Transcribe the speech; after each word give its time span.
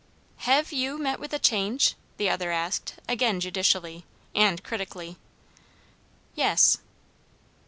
"Hev' 0.37 0.71
you 0.71 0.97
met 0.97 1.19
with 1.19 1.31
a 1.31 1.37
change?" 1.37 1.93
the 2.17 2.27
other 2.27 2.51
asked, 2.51 2.95
again 3.07 3.39
judicially, 3.39 4.03
and 4.33 4.63
critically. 4.63 5.17
"Yes." 6.33 6.79